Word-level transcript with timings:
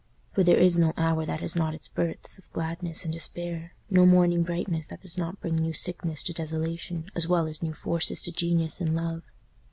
For 0.33 0.43
there 0.43 0.57
is 0.57 0.79
no 0.79 0.93
hour 0.97 1.27
that 1.27 1.41
has 1.41 1.55
not 1.55 1.75
its 1.75 1.87
births 1.87 2.39
of 2.39 2.51
gladness 2.53 3.05
and 3.05 3.13
despair, 3.13 3.75
no 3.87 4.03
morning 4.03 4.41
brightness 4.41 4.87
that 4.87 5.03
does 5.03 5.15
not 5.15 5.39
bring 5.39 5.55
new 5.57 5.73
sickness 5.73 6.23
to 6.23 6.33
desolation 6.33 7.11
as 7.13 7.27
well 7.27 7.45
as 7.45 7.61
new 7.61 7.73
forces 7.75 8.19
to 8.23 8.31
genius 8.31 8.81
and 8.81 8.95
love. 8.95 9.21